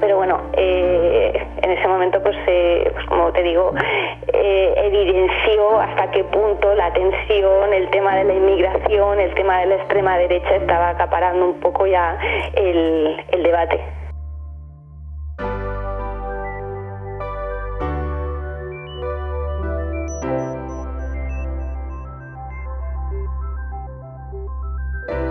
pero 0.00 0.16
bueno, 0.16 0.40
en 0.54 1.70
ese 1.70 1.86
momento, 1.88 2.22
pues, 2.22 2.36
pues 2.44 3.06
como 3.06 3.32
te 3.32 3.42
digo, 3.42 3.72
evidenció 4.32 5.80
hasta 5.80 6.10
qué 6.10 6.24
punto 6.24 6.74
la 6.74 6.92
tensión, 6.92 7.72
el 7.72 7.88
tema 7.90 8.16
de 8.16 8.24
la 8.24 8.34
inmigración, 8.34 9.20
el 9.20 9.34
tema 9.34 9.60
de 9.60 9.66
la 9.66 9.74
extrema 9.76 10.18
derecha 10.18 10.56
estaba 10.56 10.90
acaparando 10.90 11.46
un 11.46 11.60
poco 11.60 11.86
ya 11.86 12.18
el 12.54 13.42
debate. 13.42 13.80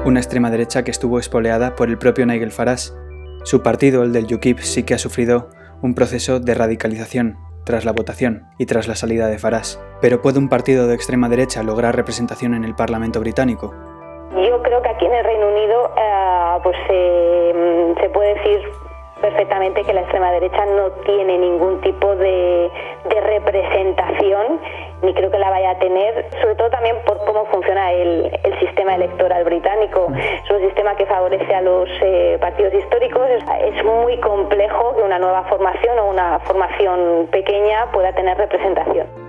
una 0.10 0.20
extrema 0.20 0.50
derecha 0.50 0.84
que 0.84 0.92
estuvo 0.92 1.20
espoleada 1.20 1.76
por 1.76 1.90
el 1.90 1.98
propio 1.98 2.26
Nigel 2.26 2.52
Farage. 2.52 2.92
Su 3.44 3.64
partido, 3.64 4.04
el 4.04 4.14
del 4.14 4.34
UKIP, 4.34 4.60
sí 4.60 4.84
que 4.84 4.94
ha 4.94 5.00
sufrido 5.00 5.50
un 5.82 5.96
proceso 5.96 6.40
de 6.40 6.54
radicalización 6.54 7.38
tras 7.66 7.86
la 7.86 7.92
votación 7.92 8.44
y 8.58 8.66
tras 8.66 8.88
la 8.88 8.96
salida 8.96 9.28
de 9.28 9.38
Farage. 9.38 9.78
Pero 10.02 10.22
¿puede 10.22 10.40
un 10.40 10.50
partido 10.50 10.88
de 10.88 10.96
extrema 10.96 11.30
derecha 11.30 11.64
lograr 11.64 11.96
representación 11.96 12.54
en 12.54 12.64
el 12.64 12.76
Parlamento 12.76 13.20
británico? 13.20 13.74
Yo 14.36 14.62
creo 14.62 14.82
que 14.82 14.90
aquí 14.90 15.06
en 15.06 15.14
el 15.14 15.24
Reino 15.24 15.48
Unido 15.48 15.92
eh, 15.98 16.60
pues, 16.64 16.78
eh, 16.90 17.94
se 18.02 18.10
puede 18.10 18.36
decir 18.36 18.62
perfectamente 19.22 19.84
que 19.84 19.94
la 19.94 20.02
extrema 20.02 20.32
derecha 20.32 20.66
no 20.66 20.92
tiene 21.06 21.38
ningún 21.38 21.82
tipo 21.82 22.16
de, 22.16 22.72
representación 23.10 24.60
ni 25.02 25.14
creo 25.14 25.32
que 25.32 25.40
la 25.40 25.50
vaya 25.50 25.72
a 25.72 25.80
tener, 25.80 26.26
sobre 26.42 26.56
todo 26.56 26.70
también 26.70 26.98
por 27.06 27.18
cómo 27.26 27.46
funciona 27.46 27.92
el, 27.92 28.32
sistema 28.60 28.96
electoral 28.96 29.44
británico. 29.46 30.12
Es 30.16 30.52
un 30.52 30.60
sistema 30.60 30.96
que 30.96 31.06
favorece 31.06 31.54
a 31.54 31.62
los 31.62 31.90
eh, 32.02 32.38
partidos 32.42 32.74
históricos. 32.74 33.22
es, 33.30 33.84
muy 33.86 34.18
complejo 34.20 34.96
que 34.96 35.02
una 35.02 35.18
nueva 35.18 35.44
formación 35.44 35.98
o 36.00 36.10
una 36.10 36.40
formación 36.40 37.28
pequeña 37.32 37.90
pueda 37.92 38.12
tener 38.14 38.38
representación. 38.38 39.29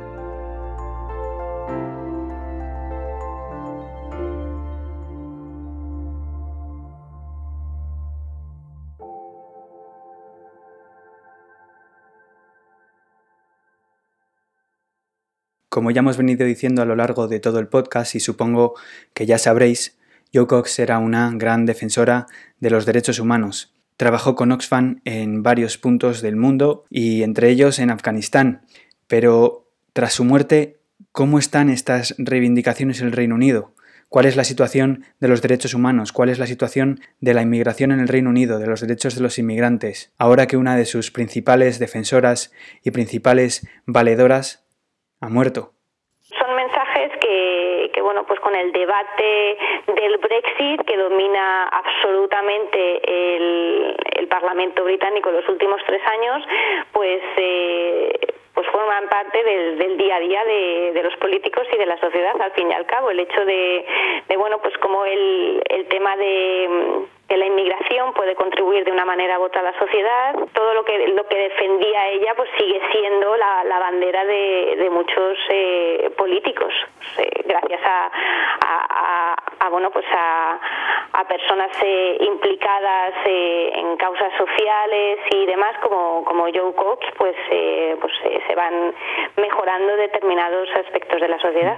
Como 15.71 15.93
ya 15.93 16.01
hemos 16.01 16.17
venido 16.17 16.45
diciendo 16.45 16.83
a 16.83 16.85
lo 16.85 16.97
largo 16.97 17.29
de 17.29 17.39
todo 17.39 17.61
el 17.61 17.69
podcast 17.69 18.17
y 18.17 18.21
supongo 18.21 18.75
que 19.15 19.25
ya 19.25 19.39
sabréis, 19.39 19.97
Joe 20.35 20.49
Cox 20.49 20.81
era 20.81 20.99
una 20.99 21.31
gran 21.33 21.65
defensora 21.65 22.27
de 22.59 22.71
los 22.71 22.87
derechos 22.87 23.21
humanos. 23.21 23.73
Trabajó 23.97 24.35
con 24.35 24.51
Oxfam 24.51 25.01
en 25.05 25.45
varios 25.45 25.79
puntos 25.79 26.23
del 26.23 26.35
mundo 26.35 26.87
y 26.91 27.23
entre 27.23 27.51
ellos 27.51 27.79
en 27.79 27.91
Afganistán. 27.91 28.63
Pero 29.07 29.71
tras 29.93 30.13
su 30.13 30.25
muerte, 30.25 30.81
¿cómo 31.13 31.39
están 31.39 31.71
estas 31.71 32.17
reivindicaciones 32.19 33.01
en 33.01 33.07
el 33.07 33.13
Reino 33.13 33.37
Unido? 33.37 33.73
¿Cuál 34.09 34.27
es 34.27 34.35
la 34.35 34.43
situación 34.43 35.05
de 35.21 35.29
los 35.29 35.41
derechos 35.41 35.73
humanos? 35.73 36.11
¿Cuál 36.11 36.31
es 36.31 36.41
la 36.41 36.49
situación 36.49 36.99
de 37.21 37.33
la 37.33 37.43
inmigración 37.43 37.93
en 37.93 38.01
el 38.01 38.09
Reino 38.09 38.31
Unido, 38.31 38.59
de 38.59 38.67
los 38.67 38.81
derechos 38.81 39.15
de 39.15 39.21
los 39.21 39.39
inmigrantes? 39.39 40.11
Ahora 40.19 40.49
que 40.49 40.57
una 40.57 40.75
de 40.75 40.85
sus 40.85 41.13
principales 41.13 41.79
defensoras 41.79 42.51
y 42.83 42.91
principales 42.91 43.69
valedoras 43.87 44.65
ha 45.21 45.29
muerto. 45.29 45.73
Son 46.39 46.55
mensajes 46.55 47.11
que, 47.21 47.91
que, 47.93 48.01
bueno, 48.03 48.25
pues 48.25 48.39
con 48.41 48.55
el 48.55 48.71
debate 48.73 49.59
del 49.87 50.19
Brexit 50.19 50.83
que 50.87 50.97
domina 50.97 51.65
absolutamente 51.65 53.37
el, 53.37 53.97
el 54.17 54.29
Parlamento 54.29 54.85
británico 54.85 55.31
en 55.31 55.37
los 55.37 55.49
últimos 55.49 55.81
tres 55.87 56.01
años, 56.07 56.45
pues 56.93 57.21
eh, 57.37 58.30
forman 58.73 59.09
parte 59.09 59.43
del, 59.43 59.79
del, 59.79 59.97
día 59.97 60.17
a 60.17 60.21
día 60.21 60.45
de, 60.45 61.01
los 61.03 61.17
políticos 61.17 61.67
y 61.73 61.77
de 61.77 61.87
la 61.87 61.99
sociedad 61.99 62.41
al 62.41 62.53
fin 62.53 62.71
y 62.71 62.75
al 62.75 62.87
cabo 62.87 63.11
el 63.11 63.21
hecho 63.21 63.45
de, 63.45 63.87
bueno 64.37 64.59
pues 64.63 64.77
como 64.79 65.05
el, 65.05 65.63
el 65.69 65.87
tema 65.87 66.17
de 66.17 67.07
que 67.31 67.37
la 67.37 67.47
inmigración 67.47 68.13
puede 68.15 68.35
contribuir 68.35 68.85
de 68.85 68.91
una 68.91 69.05
manera 69.05 69.39
u 69.39 69.45
otra 69.45 69.61
a 69.61 69.65
la 69.71 69.79
sociedad. 69.79 70.35
Todo 70.53 70.75
lo 70.75 70.85
que 70.85 71.09
lo 71.09 71.29
que 71.29 71.39
defendía 71.39 72.09
ella 72.09 72.35
pues 72.37 72.51
sigue 72.59 72.81
siendo 72.91 73.37
la, 73.37 73.79
bandera 73.79 74.25
de, 74.25 74.75
de 74.79 74.91
muchos 74.91 75.39
eh, 75.49 76.11
políticos, 76.17 76.75
eh, 77.19 77.43
gracias 77.47 77.81
a, 77.85 78.11
a, 78.61 79.35
a, 79.61 79.69
bueno 79.69 79.91
pues 79.91 80.05
a, 80.11 80.61
a 81.13 81.29
personas 81.29 81.71
eh, 81.83 82.19
implicadas 82.21 83.15
eh, 83.27 83.71
en 83.75 83.97
causas 83.97 84.33
sociales 84.37 85.19
y 85.31 85.47
demás 85.47 85.73
como, 85.83 86.25
como 86.25 86.45
Joe 86.45 86.75
Cox, 86.75 87.07
pues 87.19 87.37
eh, 87.51 87.97
pues 88.01 88.13
se 88.47 88.55
van 88.55 88.95
mejorando 89.37 89.97
determinados 89.97 90.69
aspectos 90.85 91.21
de 91.21 91.29
la 91.29 91.39
sociedad. 91.39 91.77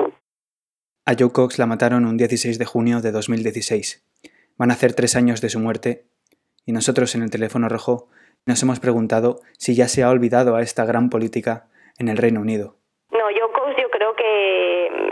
A 1.05 1.13
Joe 1.19 1.33
Cox 1.33 1.59
la 1.59 1.67
mataron 1.67 2.07
un 2.07 2.17
16 2.17 2.59
de 2.59 2.65
junio 2.65 3.01
de 3.01 3.11
2016 3.11 4.07
Van 4.59 4.71
a 4.71 4.75
hacer 4.75 4.95
tres 4.95 5.17
años 5.17 5.41
de 5.41 5.49
su 5.49 5.59
muerte 5.59 6.05
y 6.67 6.73
nosotros 6.73 7.15
en 7.15 7.23
el 7.23 7.31
teléfono 7.31 7.69
rojo 7.69 8.09
nos 8.47 8.63
hemos 8.63 8.81
preguntado 8.81 9.41
si 9.59 9.75
ya 9.75 9.89
se 9.89 10.03
ha 10.03 10.11
olvidado 10.11 10.57
a 10.57 10.63
esta 10.63 10.85
gran 10.85 11.11
política 11.11 11.67
en 11.99 12.09
el 12.09 12.17
Reino 12.17 12.41
Unido. 12.41 12.77
No, 13.11 13.31
yo, 13.31 13.51
yo 13.79 13.91
creo 13.91 14.15
que 14.15 15.12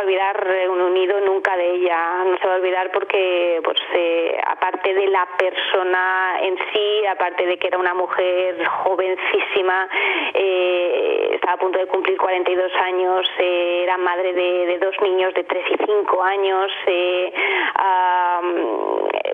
a 0.00 0.04
olvidar 0.04 0.44
Reino 0.44 0.86
Unido 0.86 1.20
nunca 1.20 1.56
de 1.56 1.74
ella, 1.74 2.24
no 2.24 2.38
se 2.38 2.46
va 2.46 2.54
a 2.54 2.56
olvidar 2.56 2.90
porque 2.92 3.60
pues, 3.62 3.78
eh, 3.94 4.38
aparte 4.46 4.94
de 4.94 5.08
la 5.08 5.26
persona 5.36 6.38
en 6.42 6.56
sí, 6.72 7.06
aparte 7.06 7.46
de 7.46 7.58
que 7.58 7.68
era 7.68 7.78
una 7.78 7.94
mujer 7.94 8.64
jovencísima, 8.64 9.88
eh, 10.34 11.30
estaba 11.34 11.54
a 11.54 11.58
punto 11.58 11.78
de 11.78 11.86
cumplir 11.86 12.16
42 12.18 12.72
años, 12.84 13.26
eh, 13.38 13.82
era 13.84 13.98
madre 13.98 14.32
de, 14.32 14.78
dos 14.80 14.94
niños 15.02 15.34
de 15.34 15.44
3 15.44 15.64
y 15.72 15.84
5 15.84 16.22
años, 16.22 16.72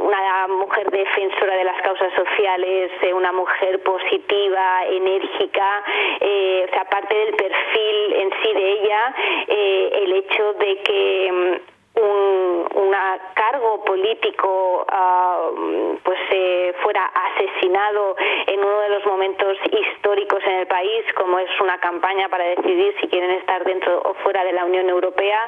una 0.01 0.47
mujer 0.49 0.91
defensora 0.91 1.57
de 1.57 1.65
las 1.65 1.81
causas 1.83 2.13
sociales, 2.15 2.91
una 3.15 3.31
mujer 3.33 3.83
positiva, 3.83 4.85
enérgica, 4.89 5.85
aparte 6.81 7.15
del 7.15 7.35
perfil 7.35 8.13
en 8.15 8.31
sí 8.43 8.53
de 8.53 8.73
ella, 8.73 9.15
el 9.47 10.13
hecho 10.15 10.56
de 10.59 10.83
que 10.83 11.33
mm, 11.33 12.01
un 12.01 12.69
una 12.75 13.19
cargo 13.35 13.83
político 13.85 14.87
uh, 14.87 15.99
pues 16.03 16.19
eh, 16.31 16.75
fuera 16.83 17.06
asesinado 17.37 18.17
en 18.47 18.61
uno 18.61 18.81
de 18.81 18.89
los 18.89 19.07
momentos 19.07 19.57
históricos 19.71 20.43
en 20.45 20.61
el 20.61 20.67
país 20.67 21.05
como 21.15 21.39
es 21.39 21.51
una 21.61 21.79
campaña 21.79 22.29
para 22.29 22.45
decidir 22.45 22.95
si 23.01 23.09
quieren 23.09 23.31
estar 23.33 23.65
dentro 23.65 24.01
o 24.05 24.15
fuera 24.23 24.45
de 24.45 24.53
la 24.53 24.65
Unión 24.65 24.89
Europea 24.89 25.41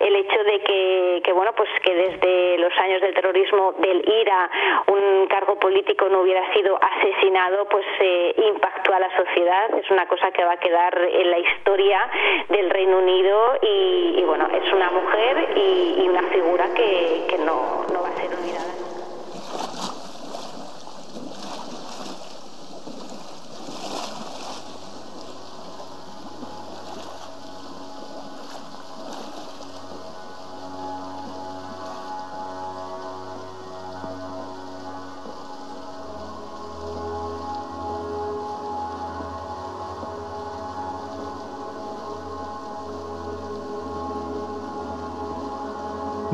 el 0.00 0.16
hecho 0.16 0.42
de 0.44 1.22
que, 1.22 1.32
bueno 1.32 1.52
pues 1.56 1.68
que 1.82 1.94
desde 1.94 2.58
los 2.58 2.72
años 2.78 3.00
del 3.00 3.14
terrorismo 3.14 3.72
del 3.78 4.04
IRA 4.08 4.50
un 4.86 5.26
cargo 5.26 5.58
político 5.58 6.08
no 6.08 6.20
hubiera 6.20 6.52
sido 6.54 6.78
asesinado 6.80 7.66
pues 7.68 7.84
eh, 8.00 8.34
impactó 8.54 8.94
a 8.94 9.00
la 9.00 9.16
sociedad 9.16 9.74
es 9.78 9.90
una 9.90 10.06
cosa 10.06 10.30
que 10.30 10.44
va 10.44 10.52
a 10.52 10.58
quedar 10.58 10.96
en 10.98 11.30
la 11.30 11.38
historia 11.38 12.00
del 12.48 12.70
Reino 12.70 12.98
Unido 12.98 13.58
y, 13.62 14.22
bueno 14.24 14.48
es 14.54 14.72
una 14.72 14.90
mujer 14.90 15.48
y 15.56 16.08
una 16.08 16.22
figura 16.22 16.72
que, 16.74 17.24
que 17.28 17.38
no, 17.38 17.84
no 17.92 18.02
va 18.02 18.08
a 18.08 18.16
ser 18.16 18.30
olvidada. 18.32 18.63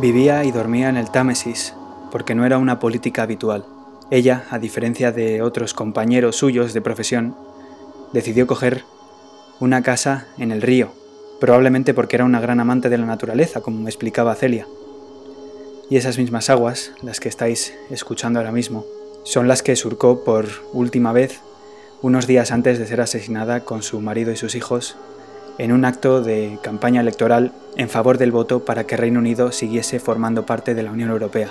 Vivía 0.01 0.45
y 0.45 0.51
dormía 0.51 0.89
en 0.89 0.97
el 0.97 1.11
Támesis, 1.11 1.75
porque 2.11 2.35
no 2.35 2.47
era 2.47 2.57
una 2.57 2.79
política 2.81 3.23
habitual. 3.23 3.67
Ella, 4.11 4.47
a 4.49 4.59
diferencia 4.59 5.13
de 5.13 5.43
otros 5.43 5.75
compañeros 5.75 6.37
suyos 6.37 6.73
de 6.73 6.81
profesión, 6.81 7.37
decidió 8.15 8.47
coger 8.47 8.85
una 9.59 9.83
casa 9.83 10.27
en 10.39 10.53
el 10.53 10.63
río, 10.63 10.91
probablemente 11.39 11.93
porque 11.93 12.17
era 12.17 12.25
una 12.25 12.41
gran 12.41 12.61
amante 12.61 12.89
de 12.89 12.97
la 12.97 13.05
naturaleza, 13.05 13.61
como 13.61 13.83
me 13.83 13.91
explicaba 13.91 14.35
Celia. 14.35 14.67
Y 15.91 15.99
esas 15.99 16.17
mismas 16.17 16.49
aguas, 16.49 16.93
las 17.03 17.21
que 17.21 17.29
estáis 17.29 17.75
escuchando 17.91 18.39
ahora 18.39 18.53
mismo, 18.53 18.87
son 19.25 19.49
las 19.49 19.63
que 19.63 19.77
surcó 19.77 20.25
por 20.25 20.47
última 20.73 21.13
vez 21.13 21.41
unos 22.01 22.27
días 22.27 22.53
antes 22.53 22.79
de 22.79 22.87
ser 22.87 23.03
asesinada 23.03 23.67
con 23.67 23.83
su 23.83 24.01
marido 24.01 24.33
y 24.33 24.39
sus 24.39 24.55
hijos 24.55 24.97
en 25.61 25.73
un 25.73 25.85
acto 25.85 26.23
de 26.23 26.59
campaña 26.63 27.03
electoral 27.03 27.53
en 27.77 27.91
favor 27.91 28.17
del 28.17 28.33
voto 28.33 28.65
para 28.65 28.85
que 28.85 28.97
Reino 28.97 29.19
Unido 29.19 29.53
siguiese 29.53 30.01
formando 30.01 30.47
parte 30.47 30.75
de 30.75 30.83
la 30.83 30.91
Unión 30.91 31.11
Europea. 31.11 31.51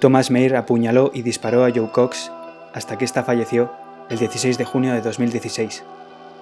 Thomas 0.00 0.32
Mayer 0.32 0.56
apuñaló 0.56 1.12
y 1.14 1.22
disparó 1.22 1.64
a 1.64 1.70
Joe 1.72 1.90
Cox 1.92 2.32
hasta 2.74 2.98
que 2.98 3.04
ésta 3.04 3.22
falleció 3.22 3.70
el 4.10 4.18
16 4.18 4.58
de 4.58 4.64
junio 4.64 4.92
de 4.94 5.00
2016, 5.00 5.84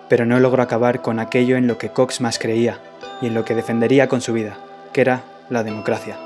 pero 0.08 0.24
no 0.24 0.40
logró 0.40 0.62
acabar 0.62 1.02
con 1.02 1.18
aquello 1.18 1.58
en 1.58 1.66
lo 1.66 1.76
que 1.76 1.90
Cox 1.90 2.22
más 2.22 2.38
creía 2.38 2.80
y 3.20 3.26
en 3.26 3.34
lo 3.34 3.44
que 3.44 3.54
defendería 3.54 4.08
con 4.08 4.22
su 4.22 4.32
vida, 4.32 4.56
que 4.94 5.02
era 5.02 5.24
la 5.50 5.62
democracia. 5.62 6.16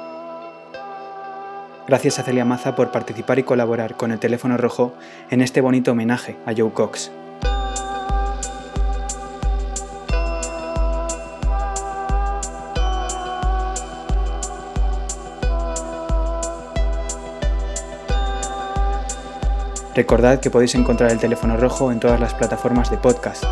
Gracias 1.87 2.19
a 2.19 2.23
Celia 2.23 2.45
Maza 2.45 2.77
por 2.77 2.91
participar 2.91 3.39
y 3.39 3.45
colaborar 3.45 3.97
con 3.97 4.13
el 4.13 4.19
teléfono 4.19 4.57
rojo 4.57 4.93
en 5.31 5.41
este 5.41 5.61
bonito 5.61 5.93
homenaje 5.93 6.37
a 6.45 6.53
Joe 6.57 6.71
Cox. 6.73 7.11
Recordad 19.95 20.39
que 20.39 20.51
podéis 20.51 20.77
encontrar 20.77 21.11
el 21.11 21.19
teléfono 21.19 21.57
rojo 21.57 21.91
en 21.91 21.99
todas 21.99 22.21
las 22.21 22.33
plataformas 22.33 22.89
de 22.89 22.99
podcast. 22.99 23.43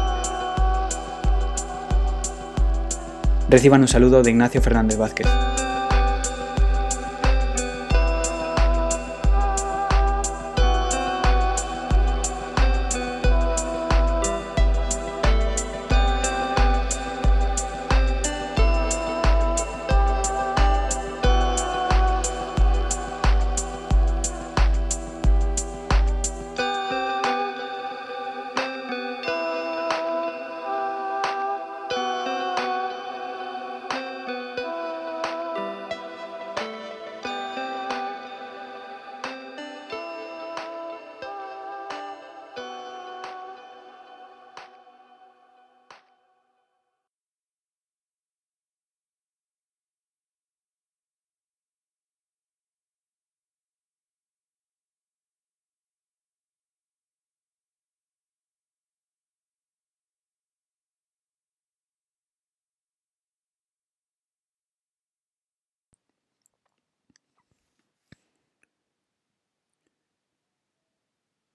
Reciban 3.48 3.80
un 3.80 3.88
saludo 3.88 4.22
de 4.22 4.30
Ignacio 4.30 4.60
Fernández 4.60 4.96
Vázquez. 4.98 5.26